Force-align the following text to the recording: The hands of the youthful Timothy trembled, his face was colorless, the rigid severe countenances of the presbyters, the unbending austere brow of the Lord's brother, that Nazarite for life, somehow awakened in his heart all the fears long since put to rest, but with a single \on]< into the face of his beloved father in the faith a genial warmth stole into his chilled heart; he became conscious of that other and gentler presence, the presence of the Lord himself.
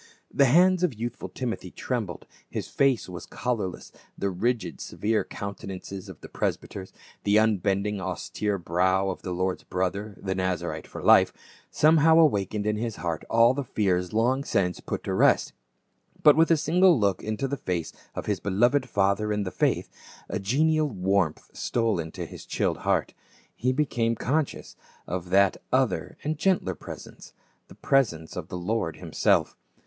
The 0.33 0.45
hands 0.45 0.81
of 0.81 0.89
the 0.89 0.97
youthful 0.97 1.29
Timothy 1.29 1.69
trembled, 1.69 2.25
his 2.49 2.67
face 2.67 3.07
was 3.07 3.27
colorless, 3.27 3.91
the 4.17 4.31
rigid 4.31 4.81
severe 4.81 5.23
countenances 5.23 6.09
of 6.09 6.21
the 6.21 6.27
presbyters, 6.27 6.91
the 7.23 7.37
unbending 7.37 8.01
austere 8.01 8.57
brow 8.57 9.09
of 9.11 9.21
the 9.21 9.29
Lord's 9.31 9.61
brother, 9.63 10.17
that 10.19 10.37
Nazarite 10.37 10.87
for 10.87 11.03
life, 11.03 11.31
somehow 11.69 12.17
awakened 12.17 12.65
in 12.65 12.77
his 12.77 12.95
heart 12.95 13.23
all 13.29 13.53
the 13.53 13.63
fears 13.63 14.11
long 14.11 14.43
since 14.43 14.79
put 14.79 15.03
to 15.03 15.13
rest, 15.13 15.53
but 16.23 16.35
with 16.35 16.49
a 16.49 16.57
single 16.57 16.97
\on]< 17.05 17.15
into 17.23 17.47
the 17.47 17.55
face 17.55 17.93
of 18.15 18.25
his 18.25 18.39
beloved 18.39 18.89
father 18.89 19.31
in 19.31 19.43
the 19.43 19.51
faith 19.51 19.87
a 20.27 20.39
genial 20.39 20.89
warmth 20.89 21.51
stole 21.55 21.99
into 21.99 22.25
his 22.25 22.47
chilled 22.47 22.77
heart; 22.79 23.13
he 23.55 23.71
became 23.71 24.15
conscious 24.15 24.75
of 25.05 25.29
that 25.29 25.57
other 25.71 26.17
and 26.23 26.39
gentler 26.39 26.73
presence, 26.73 27.33
the 27.67 27.75
presence 27.75 28.35
of 28.35 28.47
the 28.47 28.57
Lord 28.57 28.95
himself. 28.95 29.55